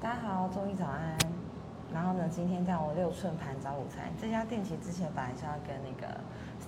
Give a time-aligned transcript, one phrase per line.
[0.00, 1.18] 大家好，周一早安。
[1.92, 6.14] 然后呢，今天在我六寸盘早午餐这家店，其实之前本来是要跟那个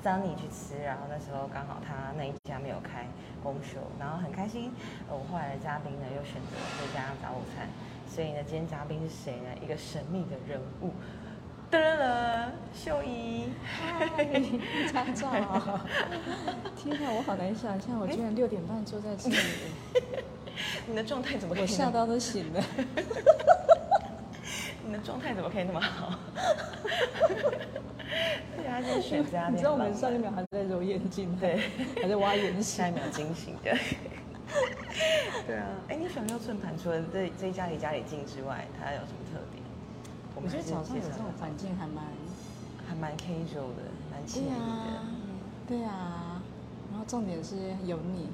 [0.03, 3.07] Sunny 去吃，然后那时候刚好他那一家没有开
[3.41, 4.73] 公休，然后很开心。
[5.09, 7.69] 呃，我后来的嘉宾呢又选择了这家早午餐，
[8.09, 9.49] 所以呢，今天嘉宾是谁呢？
[9.63, 10.91] 一个神秘的人物，
[11.71, 13.53] 噔了，秀仪。
[13.63, 14.09] 嗨，
[14.93, 15.31] 家长。
[16.75, 19.37] 天哪，我好难想象，我居然六点半坐在这里。
[20.87, 21.57] 你的状态怎么？
[21.59, 22.63] 我吓到都醒了。
[24.87, 26.19] 你的状态怎么可以那么好？
[28.57, 31.61] 对啊，就是选家你知道我们上一秒还在揉眼睛，对，
[32.03, 33.77] 还在挖眼屎，下一秒惊醒的。
[35.47, 39.63] 对啊，哎，你选六寸盘，除了这这一家离家里近之外，它有什么特点？
[40.35, 42.05] 我觉得早上有这种环境还蛮
[42.89, 44.55] 还蛮 casual 的，蛮惬意的。
[45.69, 46.43] 对啊，
[46.91, 47.55] 然后重点是
[47.85, 48.29] 有你，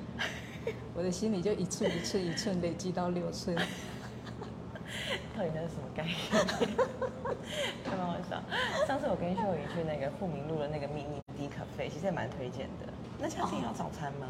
[0.95, 3.57] 我的心里就一寸一寸一寸累积到六寸。
[5.37, 6.17] 到底那是什么概念？
[7.85, 8.43] 开玩笑。
[8.87, 12.93] 上次我跟秀宇去那个富民路的那个秘密低咖啡，其实也蛮推荐的。
[13.19, 14.27] 那家店有早餐吗？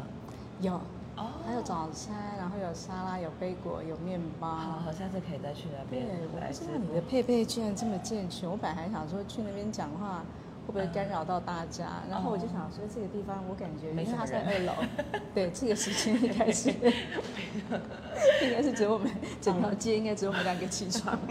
[0.59, 0.73] 有
[1.15, 4.47] 哦，还有早餐，然后有沙拉，有杯果，有面包。
[4.47, 6.05] 好，下次可以再去那边。
[6.05, 8.49] 对，我不知道你的配备居然这么健全。
[8.49, 10.23] 我本来还想说去那边讲话。
[10.67, 12.03] 会不会干扰到大家？
[12.09, 14.73] 然后我就想说，这个地方我感觉，因为它在二楼，
[15.33, 16.69] 对，这个时间应该是，
[18.43, 19.09] 应该是只有我们
[19.41, 21.17] 整条街应该只有我们两个起床。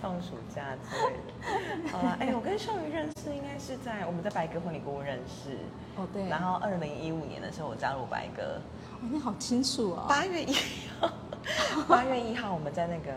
[0.00, 1.12] 放暑假之类
[1.82, 1.88] 的。
[1.90, 5.58] 好了，哎，我跟少瑜认识应该是在我们在白鸽婚礼屋认识。
[5.96, 6.28] 哦，对。
[6.28, 8.42] 然后二零一五年的时候我加入白鸽。
[8.42, 10.06] 哦，你好清楚哦。
[10.08, 10.54] 八月一
[11.00, 11.10] 号，
[11.88, 13.12] 八月一号我们在那个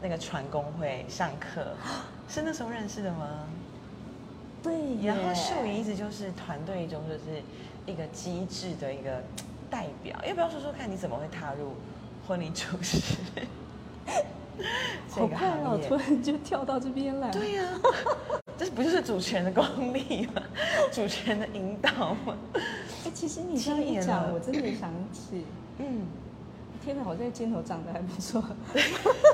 [0.00, 1.74] 那个船工会上课，
[2.26, 3.46] 是那时候认识的吗？
[4.64, 7.42] 对，然后秀仪一直就是团队中就是
[7.84, 9.22] 一个机智的一个
[9.70, 11.74] 代表，要不要说说看你怎么会踏入
[12.26, 12.98] 婚礼主持？
[15.10, 17.30] 好快哦，突然就跳到这边来。
[17.30, 17.64] 对呀，
[18.56, 20.42] 这不就是主持人的功力吗？
[20.90, 22.34] 主持人的引导吗？
[23.04, 25.44] 哎，其实你这样一讲，我真的想起，
[25.78, 26.06] 嗯，
[26.82, 28.42] 天哪，我在镜头长得还不错。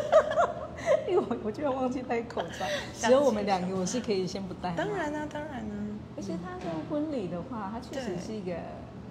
[1.11, 4.75] 因 为我我居然忘记戴口罩， 只有我们两个，我是可以先不戴。
[4.77, 5.75] 当然啊，当然啊。
[6.17, 8.57] 而且他的婚礼的话，他确实是一个，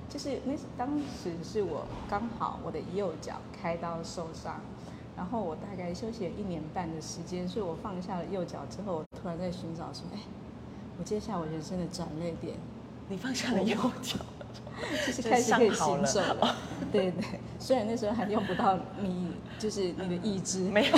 [0.08, 4.62] 就是那当时是我刚好我的右脚开刀受伤，
[5.18, 10.20] 然后我大概休息了一年半的时间，所以我放下了右脚之后，突然在寻找说，哎，
[11.00, 12.56] 我接下来我人生的转捩点，
[13.08, 14.18] 你放下了右脚。
[15.06, 16.56] 就是 开始可以行走了，
[16.90, 17.40] 对对。
[17.60, 20.98] 虽然那时候还用不到你，就是你的意志，没有，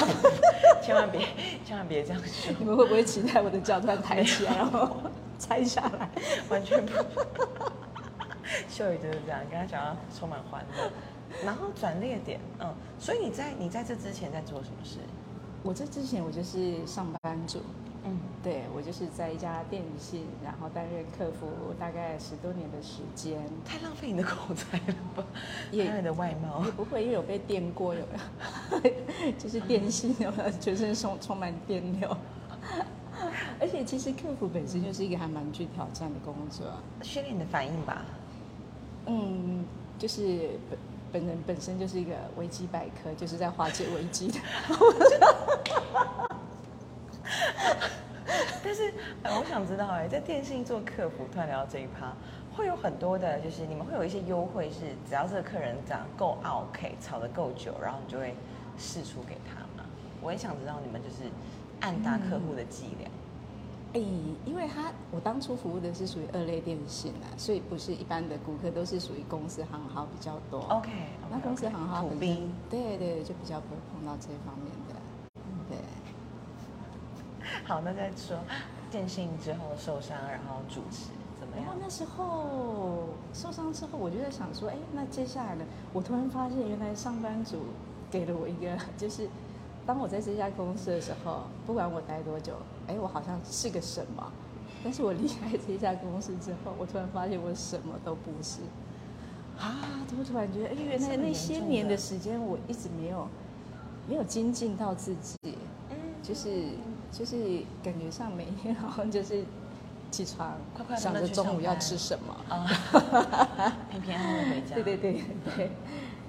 [0.81, 1.28] 千万别，
[1.64, 2.53] 千万别这样说。
[2.59, 4.97] 你们会不会期待我的脚突然抬起来，然后
[5.38, 6.09] 拆下来？
[6.50, 6.92] 完全不。
[8.68, 10.91] 秀宇就是这样，跟他讲要充满欢乐。
[11.46, 14.97] 然后转列点，嗯，所以你在你在这之前在做什么事？
[15.64, 17.62] 我这之前我就是上班族。
[18.41, 23.40] 嗯，对我就是在一家电信，然后担任客服，大概十多年的时间。
[23.66, 25.24] 太浪费你的口才了吧？
[25.72, 29.31] 也你的外貌也不会，因为有被电过，有没有？
[29.38, 30.52] 就是电信有没有？
[30.59, 32.09] 全身充充满电流。
[33.59, 36.66] 而且其实客服本身就是一个还蛮具挑战的工作，
[37.03, 38.03] 训练你的反应吧。
[39.06, 39.63] 嗯，
[40.00, 40.79] 就是本
[41.12, 44.40] 本人本身就是一个维基百科，就是在化解危机的。
[48.64, 48.94] 但是，
[49.24, 52.14] 我想知道，哎，在电信做客服，突然聊到这一趴，
[52.56, 58.36] 会有很多的，就是你们会有一些优惠，是只要这个客人讲够 OK，吵得够久，然后你就会
[58.78, 59.88] 试出给他嘛。
[60.22, 61.30] 我也想知道你们就是
[61.81, 63.09] 按大客户的伎俩。
[63.94, 64.00] 哎，
[64.46, 70.62] 因为他我当初服务的是属于二类电信啊，所以不是一般的顾客，都是属于公司行号比较多。
[70.70, 70.90] OK，
[71.30, 74.91] 那公司行号普兵，对对，就比较不会碰到这方面的，对。
[77.72, 78.38] 好，那再说
[78.92, 81.06] 电信之后受伤，然后主持
[81.40, 81.68] 怎么样？
[81.68, 85.64] 然后那时候受伤之后，我就在想说，哎，那接下来呢？
[85.94, 87.62] 我突然发现，原来上班族
[88.12, 89.30] 给了我一个，就是
[89.85, 92.56] 当我在这家公司的时候，不管我待多久，
[92.88, 94.32] 哎，我好像是个什么。
[94.84, 98.59] 但是我离开这家公司之后，我突然发现我什么都不是。
[99.58, 100.03] 啊！
[100.20, 103.26] 我突然觉得，哎，原来那些年的时间，我一直没有
[104.09, 105.38] 没有精进到自己，
[105.90, 106.66] 嗯，就是。
[107.11, 109.43] 就是感觉上每天好像就是
[110.09, 110.53] 起床，
[110.97, 112.66] 想着中午要吃什么啊，
[113.91, 114.75] 平平安安回家。
[114.75, 115.22] 对对对
[115.55, 115.72] 对。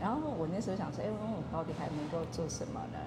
[0.00, 2.99] 然后我那时候想说，哎，我到底还能够做什么呢？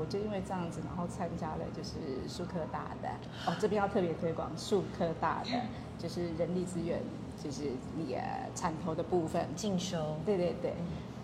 [0.00, 3.08] 我就因为这样子，然后参加了就是数科大的，
[3.46, 5.50] 哦，这边要特别推广数科大的，
[5.98, 7.00] 就是人力资源，
[7.42, 8.20] 就是那个
[8.54, 10.16] 产投的部分进修。
[10.24, 10.72] 对对对。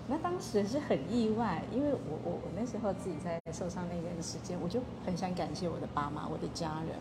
[0.06, 6.98] 那当时是很意外，因为我我我那时候自己在受伤那段时间，我就很想感谢我的爸妈、我的家人。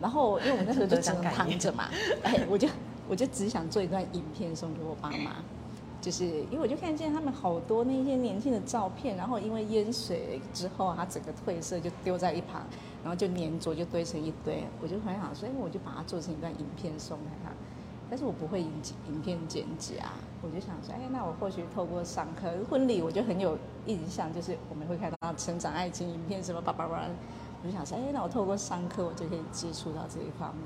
[0.00, 1.88] 然后因为我那时候就只能躺着嘛，
[2.24, 2.68] 哎，我就
[3.08, 5.36] 我就只想做一段影片送给我爸妈，
[6.00, 12.62] 就是因为我就看见他们好多那些年轻的照片，然后因为淹水之后，它整个褪色就丢在一旁，
[13.02, 17.50] 然后就粘着就堆成一堆，我就很想说，哎，我就把它做成一段影片送给他。
[18.12, 18.70] 但是我不会影
[19.08, 20.12] 影片剪辑啊，
[20.42, 23.56] 我就想说，哎，那我或许透过上课婚礼，我就很有
[23.86, 27.04] 印象，就是我们会看到成长爱情影片什么叭叭叭，
[27.62, 30.62] 我就想说，哎，那我透过上课，我就可以接触到这一方面。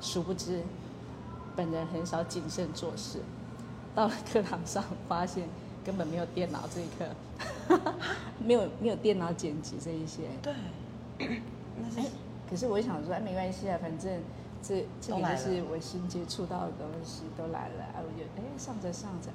[0.00, 0.62] 殊不知，
[1.54, 3.18] 本人很少谨慎做事，
[3.94, 5.46] 到了课堂上发现
[5.84, 7.92] 根本没有电脑这一课，
[8.42, 10.22] 没有没有电脑剪辑这一些。
[10.40, 11.42] 对，
[11.76, 12.08] 那是。
[12.48, 14.18] 可是我想说，哎，没关系啊，反正。
[14.62, 19.30] 这这个就是我新接触到的东西都来了，我就哎上着上着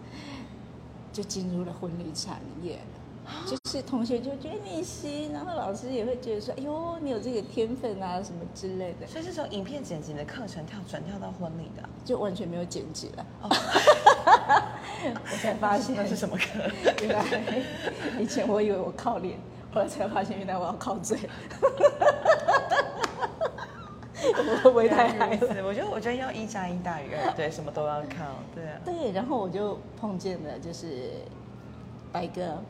[1.11, 2.79] 就进入了婚礼产业，
[3.47, 9.07] 就是同学就觉得你行，然后老师也会觉得说，哎呦你有这个天分啊什么之类的。
[9.07, 13.25] 所以是从影片剪辑的课程跳转跳到婚礼的，就完全没有剪辑了。
[13.41, 16.43] 我才发现那是什么课？
[17.01, 17.25] 原来
[18.19, 19.39] 以前我以为我靠脸，
[19.73, 21.17] 后来才发现原来我要靠嘴。
[24.63, 25.65] 会不会太嗨了？
[25.65, 28.79] 我觉得，我觉得要一加一大于二，对，什么都要靠，对啊。
[28.85, 31.11] 对，然后我就碰见了，就是
[32.11, 32.61] 白哥，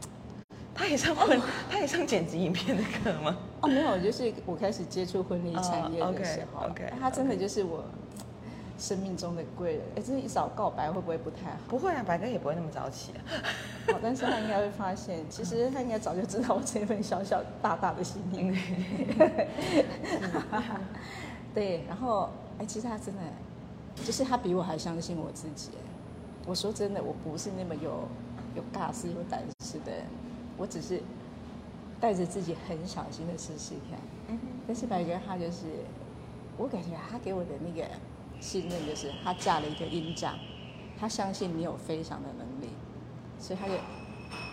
[0.74, 1.40] 他也上婚，
[1.70, 3.36] 他也上剪辑影片的课吗？
[3.60, 7.84] 哦，没有，就是我开始接触婚礼产业的时候，OK，他真的就是我。
[8.82, 11.56] 生命中的贵人，哎，这一早告白会不会不太好？
[11.68, 13.22] 不会啊，白哥也不会那么早起啊。
[13.86, 18.58] 好，但是他应该会发现， 其实他应该早就知道我这份小小大大的心意。
[21.54, 23.22] 对，然后，哎，其实他真的，
[24.04, 25.70] 就是他比我还相信我自己。
[26.44, 28.08] 我说真的，我不是那么有
[28.56, 30.02] 有尬事、有胆识的人，
[30.56, 31.00] 我只是
[32.00, 33.96] 带着自己很小心的试试看。
[34.26, 35.66] 嗯但是白哥他就是，
[36.56, 37.86] 我感觉他给我的那个。
[38.42, 40.34] 信任就是他架了一个音架，
[40.98, 42.68] 他相信你有飞翔的能力，
[43.38, 43.74] 所以他就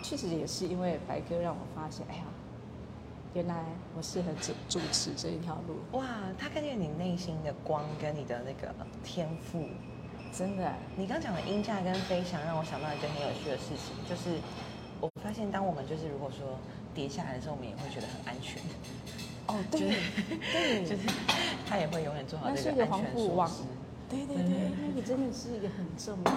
[0.02, 2.22] 确实也是因为白哥让我发现，哎呀，
[3.34, 3.64] 原来
[3.96, 5.98] 我适合主主持这一条路。
[5.98, 6.06] 哇，
[6.38, 8.72] 他看见你内心的光跟你的那个
[9.02, 9.66] 天赋，
[10.32, 10.72] 真的。
[10.96, 14.38] 你刚讲的音架跟飞翔，让我想到一件很有趣的事情，就是
[15.00, 16.56] 我发现当我们就是如果说
[16.94, 18.62] 跌下来的时候，我们也会觉得很安全。
[19.46, 19.80] 哦，对，
[20.52, 21.08] 对， 就是
[21.68, 23.64] 他也会永远做好这个安全措施。
[24.10, 26.32] 对对对，那个真的是一个很重要。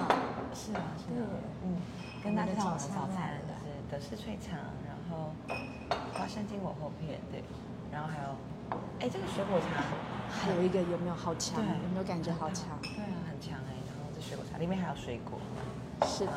[0.54, 1.26] 是啊，是啊，
[1.66, 1.82] 嗯，
[2.24, 3.10] 跟大家早餐
[3.50, 4.54] 就是德式脆肠，
[4.86, 5.34] 然后
[6.14, 7.44] 花生金箔厚片，对，
[7.92, 8.30] 然后还有，
[9.00, 9.82] 哎，这个水果茶
[10.30, 11.60] 还有一个有没有好强？
[11.60, 12.78] 有没有感觉好强？
[12.84, 13.74] 对啊，很强哎。
[13.90, 15.40] 然后这水果茶里面还有水果。
[16.08, 16.32] 是的，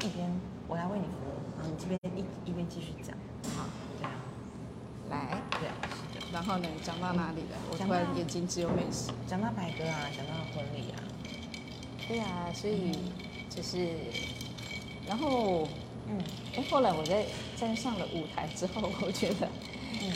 [0.00, 0.28] 一边
[0.66, 3.16] 我来为你服务，然后你这边一一边继续讲。
[3.56, 3.64] 好，
[4.00, 4.10] 对啊，
[5.08, 5.68] 来，对。
[6.32, 7.58] 然后呢，讲到哪里了？
[7.70, 9.10] 我突然眼睛只有美食。
[9.26, 11.02] 讲到白哥啊，讲到婚礼啊。
[12.06, 12.92] 对啊，所以
[13.48, 13.88] 就是，
[15.06, 15.66] 然后，
[16.08, 16.18] 嗯，
[16.56, 19.48] 哎，后来我在站上了舞台之后，我觉得，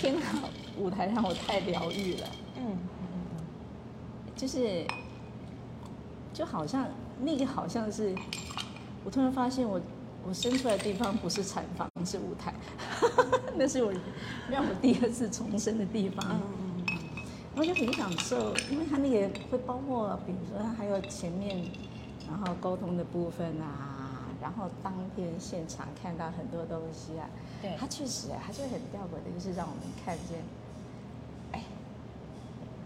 [0.00, 0.26] 天哪，
[0.78, 2.28] 舞台让我太疗愈了。
[2.56, 2.76] 嗯。
[4.36, 4.84] 就是，
[6.32, 6.86] 就好像
[7.20, 8.14] 那个好像是，
[9.04, 9.80] 我突然发现我。
[10.26, 12.54] 我生出来的地方不是产房，是舞台，
[13.56, 13.92] 那是我
[14.50, 16.24] 让我第二次重生的地方。
[16.30, 16.40] 嗯
[17.56, 21.64] 我就很享受，因为它那个会包括，比如说还有前面，
[22.28, 27.30] 然后沟通的部分啊，然后当天现场看到很多东西啊。
[27.62, 27.76] 对。
[27.78, 30.42] 它确实，它就很吊诡的，就是让我们看见，
[31.52, 31.62] 哎，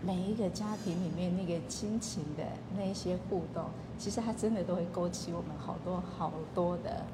[0.04, 2.44] 每一个家庭里面那个亲情的
[2.76, 3.64] 那一些互动，
[3.96, 7.06] 其实它真的都会勾起我们好多好多的。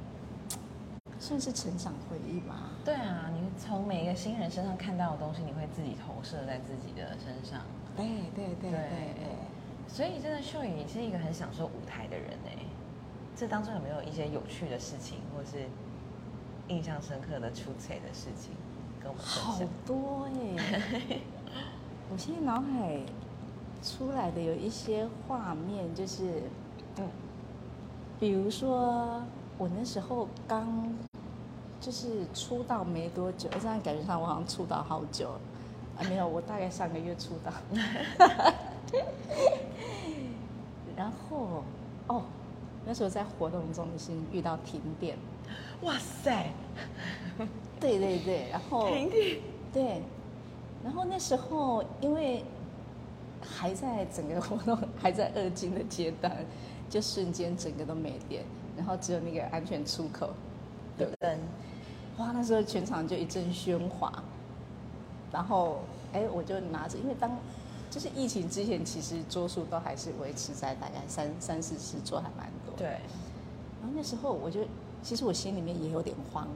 [1.24, 2.68] 算是成长回忆吧。
[2.84, 7.62] 对啊，你从每一个新人身上看到的东西，你会自己投射在自己的身上。
[7.96, 8.04] 对
[8.34, 9.24] 对对对对。
[9.88, 12.58] 所以真的秀宇，你是一个很享受舞台的人哎。
[13.34, 15.64] 这当中有没有一些有趣的事情，或是
[16.68, 18.52] 印象深刻的出彩的事情，
[19.02, 19.24] 跟我们？
[19.24, 21.20] 好多哎！
[22.12, 23.00] 我现在脑海
[23.82, 26.42] 出来的有一些画面，就是
[26.98, 27.08] 嗯，
[28.20, 29.22] 比如说
[29.56, 30.94] 我那时候刚。
[31.84, 35.28] 就是出道没多久，这样感觉上我好像出道好久，
[35.98, 37.52] 啊没有，我大概上个月出道。
[40.96, 41.62] 然后
[42.06, 42.22] 哦，
[42.86, 45.18] 那时候在活动中心遇到停电，
[45.82, 46.46] 哇塞！
[47.78, 49.36] 对对对，然后停电，
[49.70, 50.02] 对，
[50.82, 52.42] 然后那时候因为
[53.42, 56.34] 还在整个活动还在二进的阶段，
[56.88, 58.42] 就瞬间整个都没电。
[58.74, 60.30] 然后只有那个安全出口
[60.98, 61.38] 有灯，
[62.18, 64.22] 哇，那时候全场就一阵喧哗，
[65.32, 65.80] 然后
[66.12, 67.30] 哎，我就拿着，因为当
[67.90, 72.74] 就是疫情之前，其实桌数都还是维持在大概三三四十桌，还蛮多。
[72.76, 72.86] 对。
[72.88, 74.60] 然后那时候我就，
[75.02, 76.48] 其实我心里面也有点慌，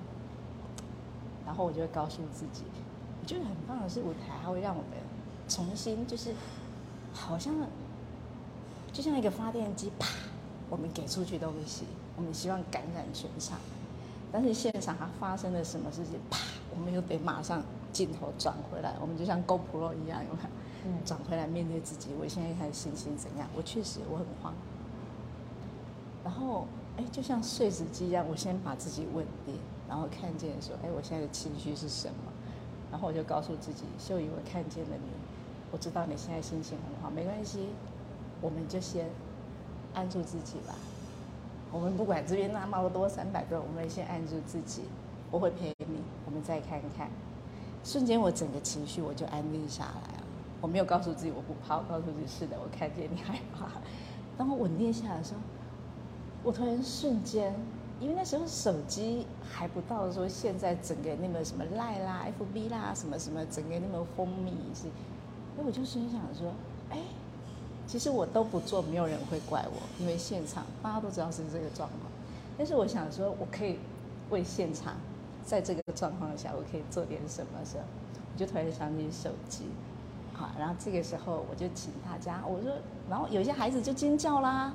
[1.44, 2.62] 然后我就会告诉自己，
[3.20, 4.92] 我觉得很棒的是舞台，它会让我们
[5.48, 6.34] 重新就是，
[7.12, 7.54] 好像
[8.92, 10.08] 就像一个发电机，啪，
[10.70, 11.84] 我们给出去东西，
[12.16, 13.58] 我们希望感染全场，
[14.30, 16.38] 但是现场它发生了什么事情，啪，
[16.74, 20.48] 我们又得马上镜头转回来，我们就像 GoPro 一样，有没有？
[20.86, 23.48] 嗯，转回来面对自己，我现在看心情怎样？
[23.56, 24.54] 我确实我很慌，
[26.22, 26.66] 然后
[26.96, 29.56] 哎，就像碎纸机一样，我先把自己稳定，
[29.88, 32.32] 然后看见说，哎，我现在的情绪是什么？
[32.90, 35.10] 然后我就告诉自己，秀仪，我看见了你，
[35.72, 37.68] 我知道你现在心情很好，没关系，
[38.40, 39.10] 我们就先
[39.94, 40.74] 按住自己吧。
[41.70, 44.82] 我们不管这边那么多三百个，我们先按住自己，
[45.30, 47.08] 我会陪你，我们再看看。
[47.84, 50.24] 瞬间，我整个情绪我就安定下来了。
[50.60, 53.66] 我没有告诉自己我不怕，我告诉自己是的，我看见你害怕。
[54.36, 55.40] 当我稳定下来的时候，
[56.42, 57.54] 我突然瞬间，
[58.00, 64.88] 因为那时候手机还不到说现在整个那个什么赖啦、FB 啦什么什么，整个那么风靡是，
[65.64, 66.52] 我就心想说，
[67.88, 72.00] 其实我都不做，没有人会怪我，因为现场大家都知道是这个状况。
[72.58, 73.78] 但是我想说，我可以
[74.28, 74.94] 为现场，
[75.42, 77.84] 在这个状况下，我可以做点什么时候，
[78.34, 79.64] 我就突然想起手机。
[80.34, 82.70] 好，然后这个时候我就请大家，我说，
[83.08, 84.74] 然后有些孩子就尖叫啦，啊，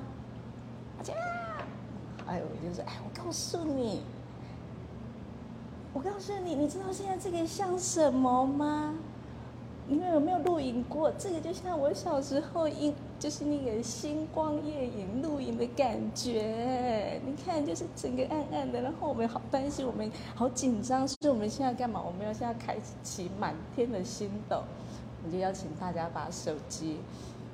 [2.26, 4.02] 哎，我就说，哎，我告诉你，
[5.92, 8.92] 我告诉你，你知道现在这个像什么吗？
[9.86, 11.12] 你们有没有录影过？
[11.18, 17.20] 这个就像我小时候影，就是那个星光夜影录影的感觉。
[17.24, 22.02] 你看，就是整个暗暗的，然后我们好担心，我们好紧张，所以我们现在干嘛？
[22.02, 24.62] 我们要现在开启满天的星斗。
[25.24, 26.98] 我就邀请大家把手机，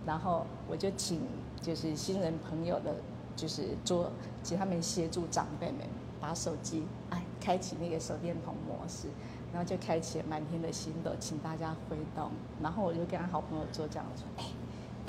[0.05, 1.21] 然后我就请
[1.63, 2.97] 就是新人朋友的，
[3.37, 4.11] 就是做，
[4.43, 5.77] 请他们协助长辈们
[6.21, 9.07] 把手机哎开启那个手电筒模式，
[9.53, 12.33] 然后就开启满天的星斗，请大家挥动。
[12.61, 14.45] 然后我就跟他好朋友做这样说，哎，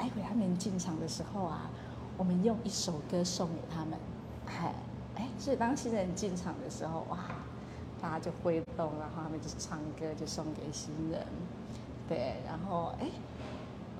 [0.02, 1.70] 待会他们进场的时候啊，
[2.18, 4.00] 我们用一首歌送给他们，
[4.48, 4.74] 哎
[5.16, 7.20] 哎，所以当新人进场的时候，哇，
[8.02, 11.24] 大家就挥动，然后他们就唱歌，就送给新人。
[12.10, 13.06] 对，然后哎，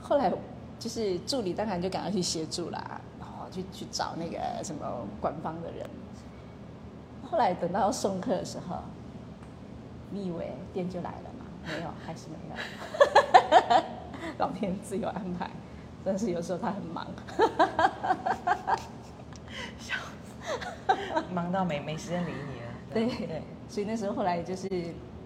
[0.02, 0.34] 后来
[0.80, 4.84] 就是助理当然就赶快去协助啦，然后去去找那个什么
[5.22, 5.88] 官方的人。
[7.30, 8.78] 后来等到送客的时候，
[10.10, 11.46] 你以为店就来了吗？
[11.68, 13.84] 没有，还是没有。
[14.40, 15.50] 老天自有安排，
[16.04, 17.08] 但是有时候他很忙，
[19.80, 20.94] 笑死，
[21.34, 22.68] 忙到没没时间理你了。
[22.94, 24.70] 对对，所以那时候后来就是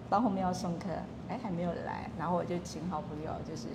[0.08, 0.86] 到后面要送客。
[1.28, 3.66] 哎，还没有来，然后我就请好朋友，就是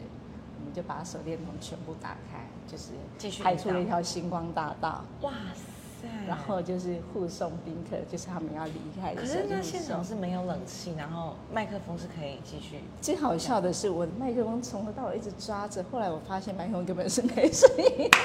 [0.57, 5.03] 我们就把手电筒全部打开，就是继续拍出了一条星光大道。
[5.19, 5.70] 哇塞！
[6.27, 9.41] 然后就是护送宾客，就是他们要离开的时候。
[9.41, 12.79] 可是那现场是没有冷气，然后麦克风是可以继续。
[13.01, 18.17] 最好笑的是，我的麦克风从头到尾一直抓着，后来我发现麦克风根本是没声音的，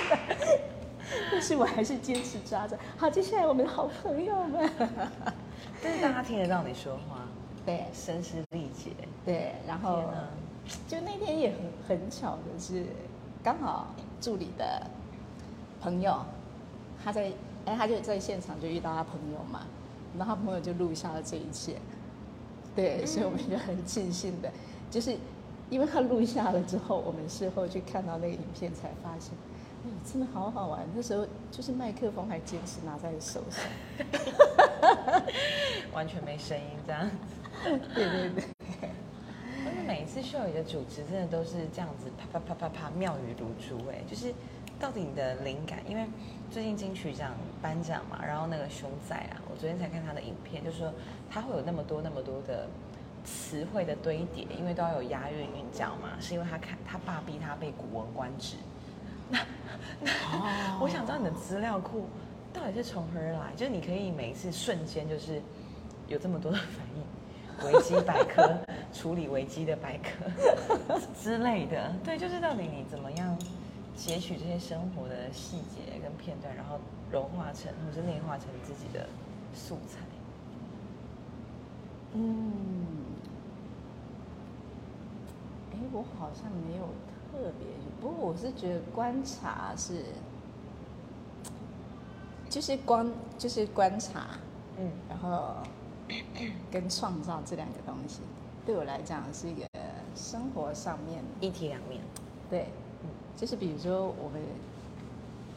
[1.32, 2.78] 但 是我还是坚持抓着。
[2.96, 4.70] 好，接下来我们的好朋友们，
[5.82, 7.26] 但是大家听得到你说话。
[7.64, 8.90] 对，声嘶力竭。
[9.24, 10.04] 对，然后
[10.86, 12.86] 就那天也很很巧的是，
[13.42, 14.86] 刚好助理的
[15.80, 16.16] 朋友，
[17.04, 17.32] 他在
[17.66, 19.66] 哎，他就在现场就遇到他朋友嘛，
[20.16, 21.76] 然后他朋友就录下了这一切。
[22.74, 24.50] 对，所以我们就很庆幸的，
[24.90, 25.16] 就是
[25.70, 29.32] 因为他录下了之后，我们事后去看到那个影片，才发现，
[29.84, 30.86] 哎，真的好好玩。
[30.94, 33.64] 那时候就是麦克风还坚持拿在手上，
[35.92, 37.16] 完全没声音这样子。
[37.94, 38.44] 对对对，
[39.64, 44.34] 但是每一次秀宇的主持真的都是这样子，啪啪啪啪啪，妙语如珠哎，就是
[44.78, 46.06] 到底你的灵感，因为
[46.50, 50.92] 最近金曲奖颁奖嘛，然后那个熊仔啊，我昨天才看他的影片，就是说
[51.30, 52.68] 他会有那么多那么多的
[53.24, 58.56] 词汇的堆叠，因为都要有押韵韵脚嘛，是因为他看他爸逼他背《古文观止》，
[59.30, 59.38] 那
[60.00, 62.06] 那我想知道你的资料库
[62.52, 65.40] 到底是从何而来，就是你可以每一次瞬间就是
[66.06, 67.02] 有这么多的反应。
[67.64, 68.54] 维基百科
[68.92, 73.34] 处理维基的百科 之类的，对，就是到底你怎么样
[73.96, 76.78] 截取这些生活的细节跟片段，然后
[77.10, 79.08] 融化成或是内化成自己的
[79.54, 80.00] 素材。
[82.12, 82.86] 嗯，
[85.72, 86.84] 哎，我好像没有
[87.30, 87.66] 特别，
[88.00, 90.04] 不过我是觉得观察是，
[92.48, 94.38] 就是观就是观察，
[94.78, 95.56] 嗯，然后
[96.70, 98.20] 跟创造这两个东西，
[98.64, 99.66] 对我来讲是一个
[100.14, 102.00] 生活上面一体两面。
[102.48, 102.85] 对，嗯
[103.36, 104.40] 就是比如说我们，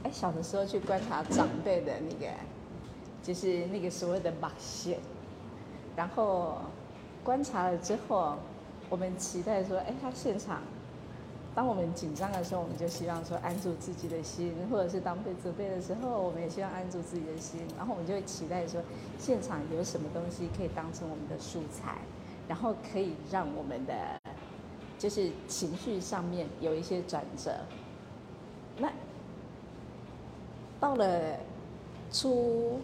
[0.03, 2.29] 哎，小的时候去观察长辈的那个，
[3.24, 5.00] 就是那个所谓的马线，
[5.95, 6.57] 然后
[7.24, 8.36] 观察了之后，
[8.89, 10.62] 我们期待说，哎，他现场，
[11.55, 18.81] 当我们紧张的时候，我们就希望说安住自己的心，或者是当被责备的时候，我们也希望安住自己的心，然后我们就会期待说，
[19.17, 21.95] 现场有什么东西可以当成我们的素材，
[22.45, 24.18] 然后可以让我们的。
[25.00, 27.56] 就是情绪上面有一些转折。
[28.77, 28.91] 那
[30.79, 31.38] 到了
[32.12, 32.79] 初，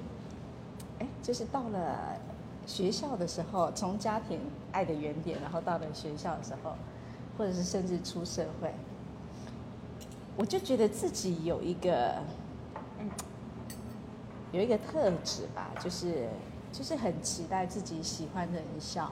[0.99, 2.17] 哎，就是到了
[2.65, 4.39] 学校的时候，从家庭
[4.71, 6.75] 爱的原点，然后到了学校的时候，
[7.37, 8.73] 或者是甚至出社会，
[10.37, 12.15] 我就觉得自己有一个，
[14.51, 16.29] 有一个特质吧，就是
[16.71, 19.11] 就是很期待自己喜欢的人笑。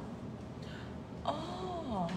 [1.26, 2.08] 哦，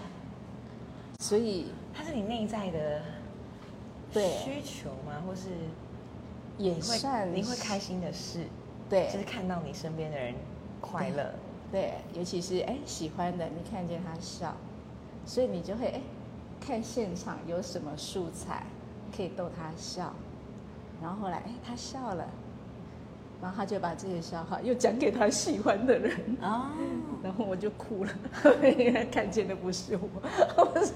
[1.19, 3.01] 所以它是你内在的
[4.13, 5.21] 对需求吗？
[5.25, 5.49] 或是
[6.57, 8.45] 也会你会开心的事，
[8.89, 10.33] 对，就是看到你身边的人
[10.79, 11.33] 快乐。
[11.71, 14.55] 对，尤其是哎喜欢的，你看见他笑，
[15.25, 16.01] 所以你就会哎
[16.61, 18.63] 看现场有什么素材
[19.15, 20.13] 可以逗他笑，
[21.01, 22.29] 然后后来哎他笑了，
[23.41, 26.73] 然后他就把这些笑话又讲给他喜欢的人，啊，
[27.21, 28.11] 然后我就哭了，
[28.63, 30.93] 因为看见的不是我，不是。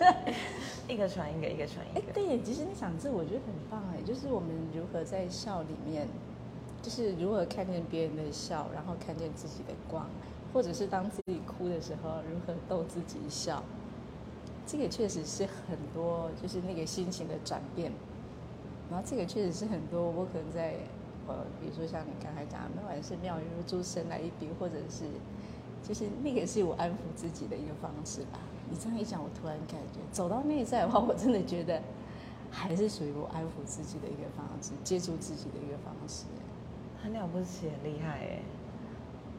[0.87, 2.13] 一个传一个，一个传一个哎，个。
[2.13, 6.07] 对，其实你想这我觉得很棒哎，就是我们如何在笑里面，
[6.81, 10.09] 就是如何看见别人的笑，然后看见自己的光，
[10.51, 13.63] 或者是当自己哭的时候，如何逗自己笑，
[14.65, 17.91] 这个确实是很多就是那个心情的转变，
[18.89, 20.73] 然后这个确实是很多我可能在
[21.27, 25.05] 呃，比如说像你刚才讲的，那晚是妙语如珠，神来一笔，或者是
[25.83, 28.39] 就是那个是我安抚自己的一个方式吧。
[28.69, 31.81] 你这样一讲，我突然感觉走到内在的话，我真的觉得
[32.49, 36.25] 还是属于我安抚自己的一个方式，接触自己的一个方式。
[37.01, 38.39] 很了不起，很厉害哎。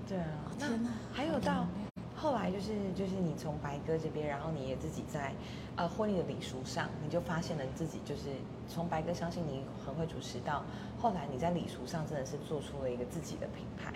[0.09, 1.67] 对啊，那天哪还有到
[2.23, 5.33] 后来就是就是你从白哥这边，然后你也自己在
[5.75, 8.31] 呃婚礼的礼俗上，你就发现了自己就是
[8.69, 10.63] 从白哥相信你很会主持到
[11.01, 13.95] 后来你在礼俗上真的是做出了一个自己的品牌，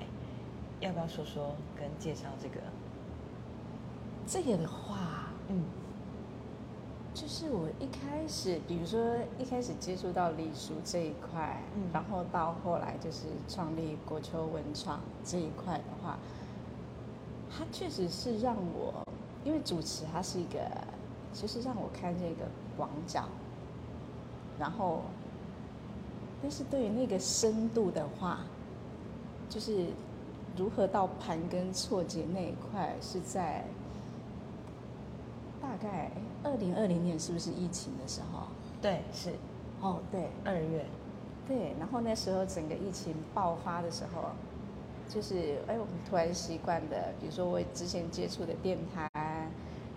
[0.81, 2.57] 要不要说说跟介绍这个？
[4.27, 5.63] 这个的话，嗯
[7.15, 16.19] 就是我一开始，比如说一开始接触到礼俗这一块，嗯然后到后来就是创立国秋文创这一块的话，
[17.57, 18.93] 它确实是让我，
[19.45, 20.59] 因为主持它是一个，
[21.33, 22.45] 就是让我看见一个
[22.77, 23.25] 广角，
[24.59, 25.03] 然后，
[26.43, 28.41] 但是对于那个深度的话，
[29.49, 29.87] 就是
[30.57, 33.65] 如何到盘根错节那一块是在。
[35.59, 36.13] 大概
[36.45, 38.47] 二零二零年是不是疫情的时候？
[38.81, 39.33] 对，是
[39.81, 40.87] 哦，对二月，
[41.49, 44.29] 对，然后那时候整个疫情爆发的时候，
[45.09, 49.11] 就是哎，我们突然习惯的，比如说我之前接触的电台，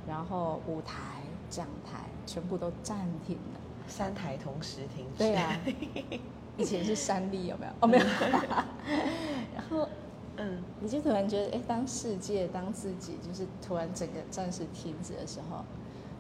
[0.08, 3.60] 然后舞台、讲台，全部都暂停了。
[3.88, 5.24] 三台同时停止。
[5.24, 5.60] 对啊，
[6.58, 7.72] 以前是三立有没有？
[7.82, 8.06] 哦，没有。
[9.56, 9.88] 然后
[10.38, 15.65] 嗯，你就突然觉得，哎，当世界、当自己，就是突然整个暂时停止的时候，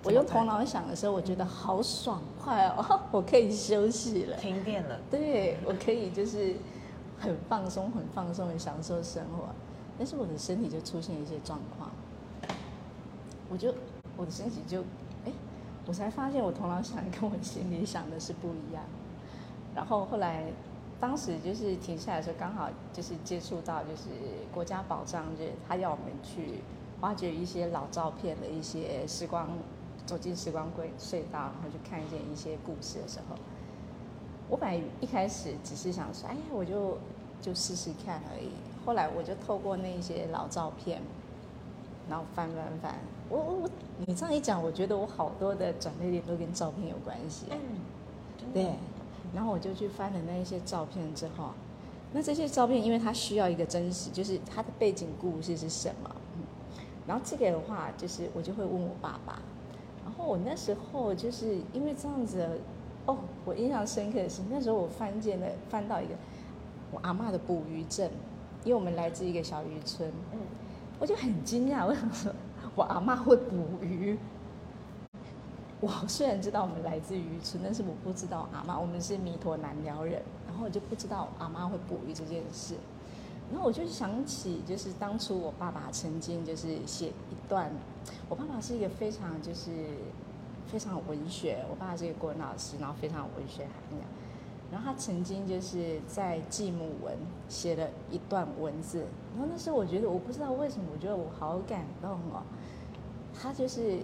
[0.03, 4.35] 我用头脑想的时候，我觉得好爽快哦， 我可以休息了。
[4.37, 4.99] 停电了。
[5.11, 6.55] 对，我可以就是
[7.19, 9.49] 很放松、很放松的享受生活，
[9.97, 11.91] 但是我的身体就出现一些状况，
[13.49, 13.73] 我就
[14.17, 14.81] 我的身体就，
[15.25, 15.31] 哎，
[15.85, 18.83] 我才发现我头脑想跟我心里想的是不一样，
[19.75, 20.45] 然后后来。
[21.01, 24.09] 当时就是停下来的时候，刚好就是接触到就是
[24.53, 26.59] 国家宝藏日，他要我们去
[26.99, 29.47] 挖掘一些老照片的一些时光，
[30.05, 33.35] 走进时光轨隧道，然后去看见一些故事的时候，
[34.49, 36.97] 我本来一开始只是想说，哎呀，我就
[37.41, 38.49] 就试试看而已。
[38.85, 41.01] 后来我就透过那些老照片，
[42.09, 42.95] 然后翻翻翻，
[43.29, 43.69] 我我我，
[44.07, 47.45] 你这样一讲，我觉得我好多的转捩点都跟照片有关系。
[47.51, 47.59] 嗯，
[48.53, 48.73] 对，
[49.35, 51.51] 然后我就去翻了那一些照片之后，
[52.11, 56.43] 那这些照片因为它需要一个真实，就是它的背景故事是什么，嗯，
[57.05, 59.39] 然后这个的话就是我就会问我爸爸，
[60.03, 62.59] 然后我那时候就是因为这样子，
[63.09, 66.13] 哦，我印象深刻的是那时候我翻见了翻到一个
[66.91, 68.07] 我阿妈的捕鱼证，
[68.63, 70.37] 因为我们来自一个小渔村，嗯，
[70.99, 72.31] 我就很惊讶，我想说
[72.75, 74.15] 我阿妈会捕鱼，
[75.81, 82.75] 我虽然知道我们来自渔村，但是我不知道阿妈，我们是弥陀南寮人，然后我就不知道阿妈会捕鱼这件事。
[83.51, 87.71] 然后我就想起，就是当初我爸爸曾经就是写一段，
[88.29, 89.71] 我爸爸是一个非常就是
[90.71, 94.07] 非常文学，我爸是一个国文老师，然后非常有文学涵养。
[94.71, 98.99] 然后他曾经就是在继母文写了一段文字，
[99.33, 102.43] 然后那时候我觉得我不知道为什么，我觉得我好感动哦。
[103.33, 103.97] 他就是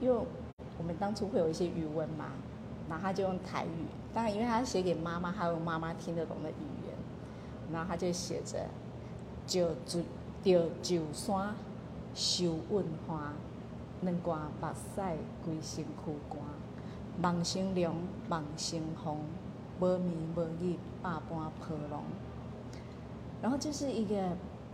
[0.00, 0.24] 用
[0.78, 2.26] 我们当初会有一些语文嘛，
[2.88, 6.94] 然后他就用台语，当然因为他写给妈妈，还有妈妈听得懂的语言，
[7.72, 8.64] 然后他就写着：
[9.44, 10.00] 就就
[10.44, 11.52] 就就山
[12.14, 13.32] 收问花，
[14.02, 16.38] 两挂目屎规身躯干，
[17.20, 17.94] 梦生凉，
[18.28, 19.18] 梦生风。
[19.78, 22.02] 无眠无日，百般婆龙。
[23.42, 24.16] 然后就是一个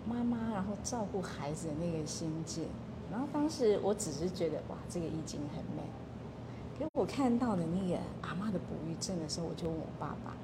[0.06, 2.68] 妈妈，然后照顾孩子的那个心境。
[3.10, 5.82] 然后当时我只是觉得，哇，这个意境很美。
[6.78, 10.36] 可是我看到的那个阿妈的哺育症的时候，我就问我爸爸，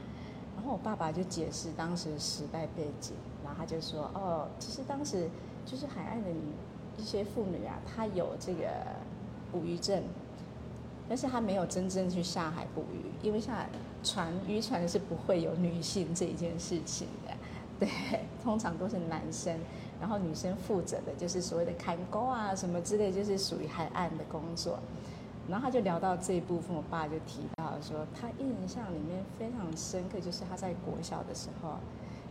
[0.56, 3.14] 然后我爸爸就解释当时的时代背景，
[3.44, 5.30] 然后他就说，哦，其实当时
[5.64, 6.40] 就是海岸的女
[6.98, 8.68] 一些妇女啊，她有这个
[9.50, 10.02] 捕鱼证，
[11.08, 13.66] 但是她没有真正去下海捕鱼，因为下。
[14.04, 17.34] 船渔船是不会有女性这一件事情的，
[17.80, 17.88] 对，
[18.44, 19.58] 通常都是男生，
[20.00, 24.78] 然后女生负责的就是所谓的看钩啊什么之类，就是属于海岸的工作。
[25.48, 31.70] 然后他就聊到这一部分，我爸就提到说，他印象里面非常深刻，就是他在国小的时候，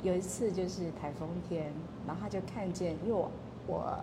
[0.01, 1.73] 有一次就是台风天，
[2.07, 3.29] 然后他就看见，因为我
[3.67, 3.99] 我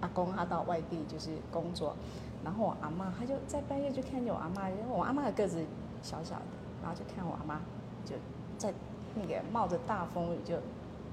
[0.00, 1.96] 阿公他到外地就是工作，
[2.44, 5.64] 然后我阿妈他就在半夜就看见我阿妈，因为我阿妈的个子
[6.02, 6.44] 小小的。
[6.82, 7.60] 然后就看我阿妈，
[8.04, 8.14] 就
[8.56, 8.72] 在
[9.16, 10.56] 那个冒着大风雨就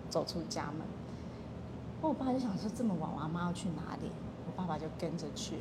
[0.08, 0.86] 走出家门。
[2.00, 4.12] 我爸就想说这么晚我阿妈要去哪里？
[4.46, 5.58] 我爸爸就跟着去，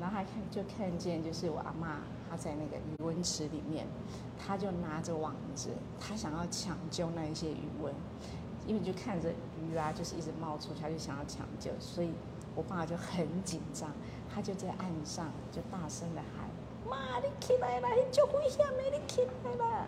[0.00, 1.98] 然后还看就看见就是我阿妈
[2.30, 3.86] 她在那个鱼温池里面，
[4.38, 7.92] 她就拿着网子，她想要抢救那一些鱼温，
[8.66, 9.30] 因为就看着
[9.60, 12.10] 鱼啊就是一直冒出去，她就想要抢救，所以
[12.56, 13.90] 我爸就很紧张，
[14.34, 16.48] 他就在岸上就大声的喊。
[16.88, 17.90] 妈，你起来啦！
[17.92, 19.86] 你就危险的，你起来啦！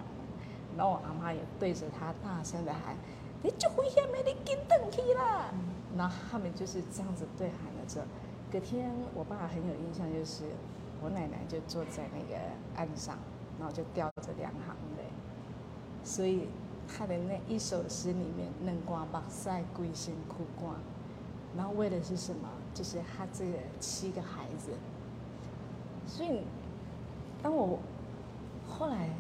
[0.77, 2.97] 然后我阿妈也对着他大声的喊
[3.43, 5.51] ：“你就危险的，你紧登去啦！”
[5.97, 8.05] 然后他们就是这样子对喊了着。
[8.51, 10.45] 隔天，我爸很有印象，就是
[11.01, 12.41] 我奶奶就坐在那个
[12.77, 13.17] 岸上，
[13.59, 15.05] 然后就吊着两行泪。
[16.03, 16.49] 所以
[16.89, 20.75] 他的那一首诗里面，能刮目屎归心苦瓜，
[21.57, 22.49] 然后为的是什么？
[22.79, 24.71] 就是他这个七个孩子。
[26.07, 26.43] 所以。
[27.41, 27.79] 当我
[28.69, 29.11] 后来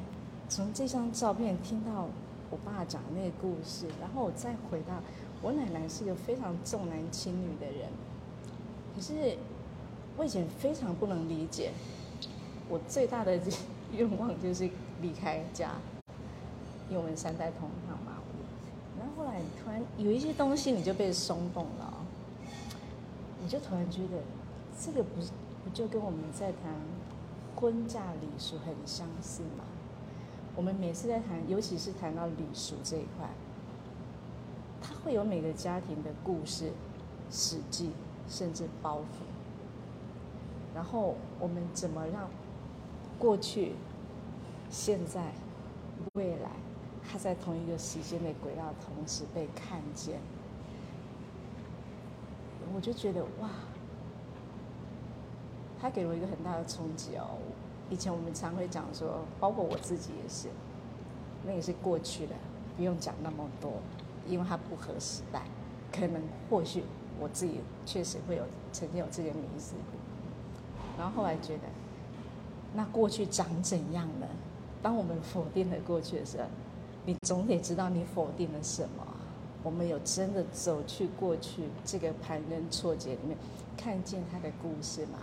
[0.48, 2.08] 从这张照片听到
[2.50, 4.94] 我爸讲那个故事，然后我再回到
[5.40, 7.88] 我奶奶是个非常重男轻女的人，
[8.92, 9.38] 可是
[10.16, 11.70] 我以前非常不能理解，
[12.68, 13.38] 我最大的
[13.96, 14.68] 愿望就是
[15.00, 15.76] 离开家，
[16.90, 18.14] 因为我们三代同堂嘛。
[18.98, 21.87] 然后后来突然有一些东西你就被松动了，
[23.40, 24.22] 你就突然觉得
[24.78, 25.30] 这个不是
[25.64, 26.74] 不就跟我们在谈。
[27.56, 29.64] 婚嫁礼俗很相似吗？
[30.54, 33.28] 我们每次在谈，尤其是谈到礼俗这一块，
[34.80, 36.70] 它会有每个家庭的故事、
[37.32, 37.90] 史记，
[38.28, 39.24] 甚至包袱。
[40.72, 42.30] 然后我们怎么让
[43.18, 43.72] 过去、
[44.70, 45.32] 现在、
[46.14, 46.50] 未来，
[47.10, 50.20] 它在同一个时间的轨道同时被看见？
[52.78, 53.50] 我就觉得哇！
[55.80, 57.26] 他给我一个很大的冲击哦。
[57.90, 60.46] 以前我们常会讲说，包括我自己也是，
[61.44, 62.36] 那也是过去的，
[62.76, 63.72] 不用讲那么多，
[64.28, 65.42] 因为它不合时代。
[65.90, 66.84] 可能或许
[67.18, 69.74] 我自己确实会有曾经有这个迷思，
[70.96, 71.64] 然后后来觉得，
[72.74, 74.26] 那过去长怎样呢？
[74.80, 76.44] 当我们否定了过去的时候，
[77.04, 79.04] 你总得知道你否定了什么。
[79.62, 83.36] 我们有真的走去过去这个盘根错节里面，
[83.76, 85.18] 看见他的故事嘛？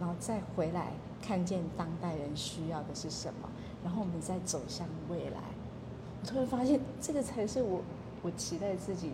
[0.00, 3.48] 然后再回来看见当代人需要的是什么，
[3.82, 5.40] 然后我们再走向未来。
[6.20, 7.82] 我突然发现，这个才是我
[8.22, 9.12] 我期待自己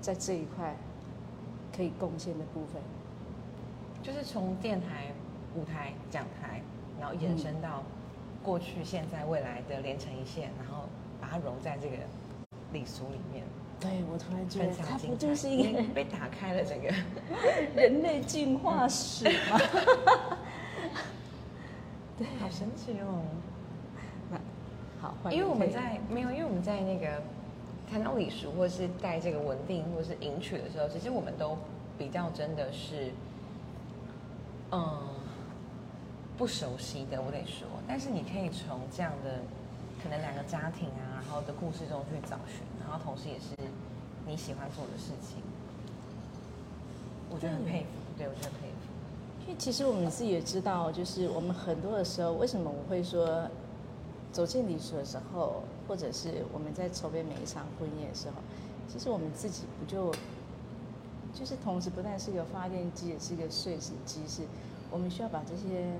[0.00, 0.76] 在这一块
[1.76, 2.82] 可以贡献的部分，
[4.02, 5.12] 就是从电台、
[5.54, 6.62] 舞台、讲台，
[6.98, 7.82] 然后延伸到
[8.42, 10.84] 过去、现在、未来的连成一线，然后
[11.20, 11.96] 把它融在这个
[12.72, 13.44] 礼俗里面。
[13.82, 16.88] 对，我突然觉得它不就是一个被打开了整个
[17.74, 19.58] 人类进化史 吗？
[22.16, 23.22] 对，好神奇哦。
[24.30, 24.38] 那
[25.00, 27.20] 好，因为我们在没有，因为我们在那个
[27.90, 31.58] 谈到礼俗或是带这个稳定或是迎娶的时候，其实我们都
[31.98, 33.10] 比较真的是，
[34.70, 34.98] 嗯，
[36.38, 39.40] 不熟悉的，我得说，但是你可以从这样的
[40.00, 43.56] 可能两个家庭啊，然后的故事中去找寻，然后同时也是
[44.26, 45.42] 你喜欢做的事情，
[47.30, 47.86] 我觉得很佩服，
[48.18, 48.92] 对我觉得佩服。
[49.42, 53.48] 因为其实我们自己也知道，就是我们很多的时候，为什么我会说
[54.30, 58.36] 走进礼俗的时候，或者是我们在筹备每一场婚宴的时候，
[58.88, 60.14] 其实我们自己不就
[61.34, 64.42] 就是同时不但是一个发电机，也是一个碎石机，是
[64.90, 65.96] 我们需要把这些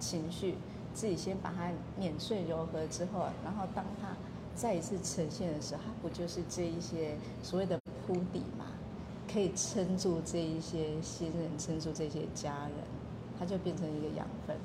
[0.00, 0.54] 情绪
[0.94, 4.16] 自己先把它碾碎柔和之后，然后当它
[4.54, 8.66] 再一次呈现的时候，它不就是这一些所谓的铺底嘛？
[9.32, 12.72] 可以撑住这一些新人，撑住这些家人，
[13.38, 14.56] 它就变成一个养分。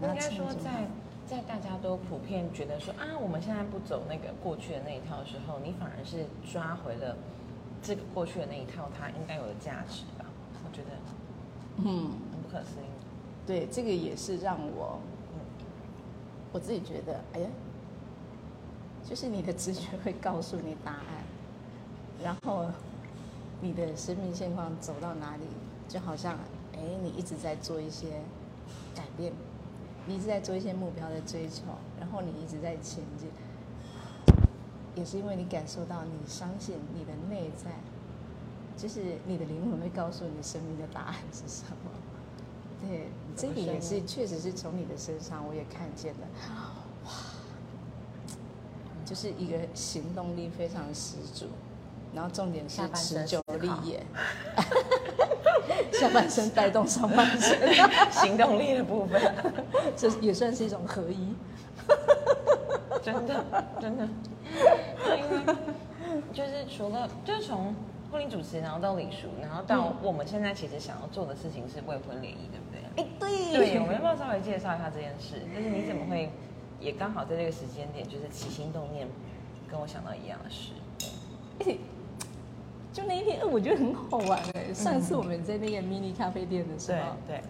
[0.00, 0.86] 应该说，在
[1.26, 7.16] 在大家都普遍觉得说啊，我们现在不走那个过去的那一套的时候，你反而是抓回了
[7.82, 10.26] 这个过去的那一套它应该有的价值吧？
[10.64, 10.90] 我觉得，
[11.78, 12.84] 嗯，很不可思议。
[13.46, 15.00] 对，这个也是让我，
[16.52, 17.48] 我自己觉得，哎呀，
[19.08, 21.24] 就是你的直觉会告诉你答案，
[22.22, 22.66] 然后。
[23.64, 25.44] 你的生命现况走到哪里，
[25.86, 26.36] 就好像，
[26.74, 28.08] 哎，你一直在做一些
[28.92, 29.32] 改变，
[30.04, 31.62] 你一直在做一些目标的追求，
[32.00, 33.30] 然后你一直在前进，
[34.96, 37.70] 也是因为你感受到，你相信你的内在，
[38.76, 41.90] 就是你的灵魂会告诉你生命的答案是什么。
[42.80, 46.81] 对，这个也是确实是从你的身上我也看见了，哇，
[49.12, 51.44] 就是一个行动力非常十足。
[52.14, 54.02] 然后重点是持久力也，
[55.98, 57.58] 下半身带动上半身
[58.10, 59.20] 行动力的部分，
[59.96, 61.34] 这也算是一种合一。
[63.02, 63.44] 真的
[63.80, 64.08] 真的，
[65.16, 65.54] 因为
[66.32, 67.74] 就是除了就是从
[68.10, 73.04] 婚礼主持，然后到礼俗，然后到我们现在其实想要做的事情是未婚联谊，对不对？
[73.04, 73.52] 哎，对。
[73.52, 75.36] 对，我们要不要稍微介绍一下这件事？
[75.54, 76.30] 就是你怎么会
[76.82, 79.06] 也刚好在这个时间点，就是起心动念，
[79.70, 80.72] 跟我想到一样的事？
[82.92, 84.74] 就那一天，我觉得很好玩哎。
[84.74, 87.40] 上次我们在那个 mini 咖啡店的时候，对，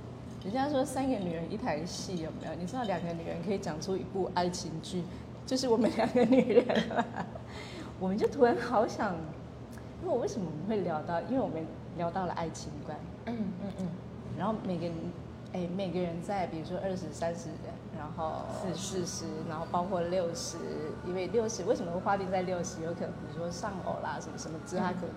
[0.45, 2.55] 人家说三个女人一台戏有没有？
[2.55, 5.03] 你知道两个女人可以讲出一部爱情剧，
[5.47, 6.65] 就是我们两个女人。
[7.99, 9.15] 我们就突然好想，
[10.03, 11.21] 因为我为什么我们会聊到？
[11.23, 11.67] 因为我们
[11.97, 12.97] 聊到了爱情观。
[13.27, 13.89] 嗯嗯嗯。
[14.39, 14.95] 然后每个人，
[15.55, 17.49] 哎，每个人在比如说二十三十。
[17.97, 20.57] 然后四四十，然后包括六十，
[21.07, 22.83] 因为六十为什么会划定在六十？
[22.83, 25.11] 有可能比如说丧偶啦，什么什么之，他可能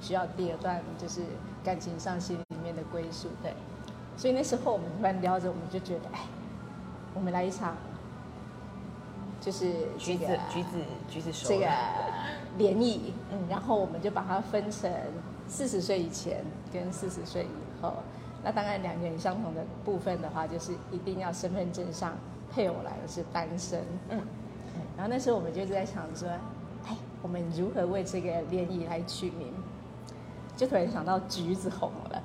[0.00, 1.20] 需要第二段，就是
[1.62, 3.28] 感情上心里面的归宿。
[3.42, 3.54] 对，
[4.16, 6.20] 所以那时候我们突然聊着，我们就觉得，哎，
[7.14, 7.76] 我们来一场，
[9.40, 10.68] 就是橘子橘子
[11.08, 11.66] 橘子这个
[12.58, 14.90] 联谊，嗯，然后我们就把它分成
[15.46, 17.94] 四十岁以前跟四十岁以后。
[18.44, 22.16] 那当然，两个人相同的部分的话，就是一定要身份证上
[22.52, 23.80] 配偶来的是单身。
[24.08, 24.20] 嗯，
[24.96, 26.28] 然后那时候我们就在想说，
[26.88, 29.54] 哎，我们如何为这个联谊来取名？
[30.56, 32.22] 就突然想到橘子红了。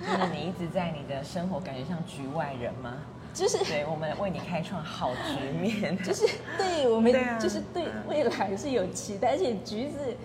[0.00, 2.94] 就是你一直在你的生活感觉像局外人吗？
[3.34, 5.96] 就是对我们为你开创好局面。
[6.02, 6.26] 就是
[6.56, 10.16] 对我们，就是对未来是有期待，而且橘子。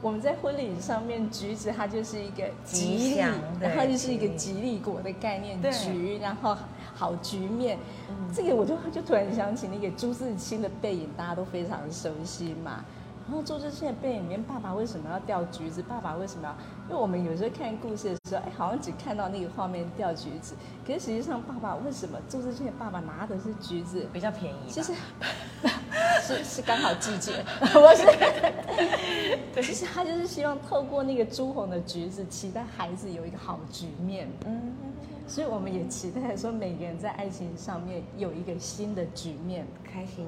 [0.00, 3.16] 我们在婚礼上面，橘子它就是一个吉利，
[3.60, 6.56] 然后就是一个吉利果的概念，橘，然后
[6.94, 7.78] 好局面。
[8.32, 12.84] 这个我就就突然想起那个朱自清的背影，大家都非常熟悉嘛。
[13.26, 15.82] 然后朱自清的背影里面，爸爸为什么要掉橘子？
[15.82, 16.54] 爸爸为什么要？
[16.88, 20.54] 因为我们有时候看故事的时候，哎，好像只看到那个画面掉橘子，
[20.86, 24.06] 可是实际上爸爸为什么朱自清的爸爸拿的是橘子？
[24.12, 24.70] 比较便宜。
[24.70, 24.94] 其实
[26.22, 27.32] 是是刚好季节，
[27.74, 28.04] 我是？
[29.54, 34.28] 对，其实他就是希望透过那个朱红的橘子，期待孩子有一个好局面。
[34.46, 34.72] 嗯，
[35.26, 40.26] 所以我们也期待说，每个人在爱情上面有一个新的局面，开心。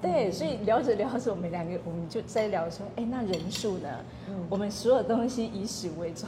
[0.00, 3.88] 对，所以聊着聊着，我们两个我们就在聊说，哎，那人数呢？
[4.28, 6.26] 嗯，我们所有东西以始为终，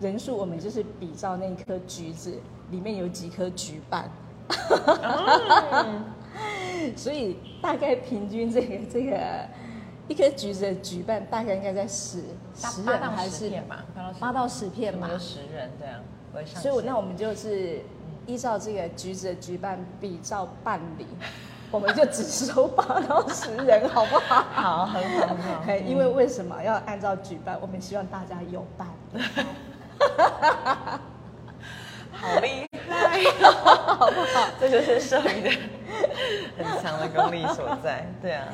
[0.00, 2.36] 人数我们就是比照那颗橘子
[2.72, 4.10] 里面有几颗橘瓣，
[6.96, 9.16] 所以大概平均这个这个
[10.08, 12.22] 一颗橘子的举办大概应该在十
[12.54, 13.50] 十人还是
[14.18, 15.08] 八到十片嘛？
[15.10, 16.00] 有十人这样，
[16.44, 17.80] 所以那我们就是
[18.26, 21.06] 依照这个橘子的举办比照办理。
[21.70, 24.42] 我们就只收八到十人，好不好？
[24.54, 25.74] 好，很好，很好。
[25.84, 27.58] 因为为什么要按照举办？
[27.60, 28.86] 我们希望大家有办。
[32.12, 33.18] 好厉害，
[33.98, 34.50] 好不好？
[34.60, 35.50] 这就是摄影的
[36.56, 38.06] 很强的功力所在。
[38.22, 38.46] 对啊，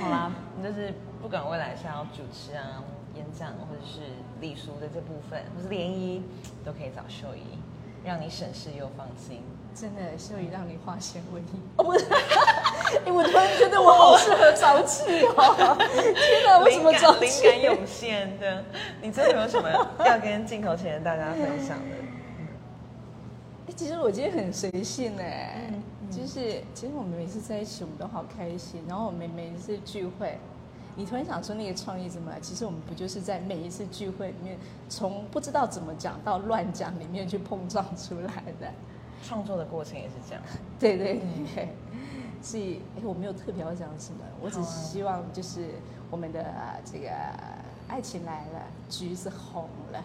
[0.00, 2.82] 好啦，就是不管未来是要主持啊、
[3.14, 4.00] 演讲，或者是
[4.40, 6.22] 礼俗的这部分，或是联谊，
[6.64, 7.58] 都可以找秀仪。
[8.04, 9.42] 让你省事又放心。
[9.74, 11.60] 真的，秀仪让你化险为夷。
[11.76, 12.06] 哦，不是，
[13.04, 15.76] 哎，我突然觉得我好适合早起哦！
[15.76, 17.42] 天哪，为什么早起？
[17.42, 18.64] 灵感涌现的，
[19.02, 19.68] 你真的有什么
[20.04, 21.96] 要跟镜头前的大家分享的？
[23.68, 25.70] 哎，其实我今天很随性哎，
[26.10, 28.82] 就是其实我们每次在一起，我们都好开心。
[28.88, 30.38] 然后我们每一次聚会，
[30.96, 32.40] 你突然想说那个创意怎么来？
[32.40, 38.72] 其实我们不就是在每一次聚会里面，从不知道怎么讲到乱讲里面去碰撞出来的。
[39.20, 40.42] 创作的过程也是这样，
[40.78, 41.20] 对对
[41.54, 41.68] 对，
[42.40, 45.70] 所以哎，我没有特别要讲什么，我只是希望就是
[46.08, 47.10] 我们的这个
[47.88, 50.04] 爱情来了，橘子红了，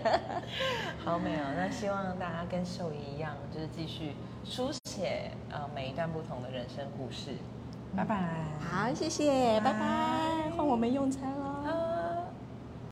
[1.04, 1.52] 好美哦！
[1.54, 4.12] 那希望大家跟秀仪一样，就是继续
[4.44, 7.32] 书写呃每一段不同的人生故事。
[7.96, 11.53] 拜拜，好，谢谢，拜拜，换我们用餐了。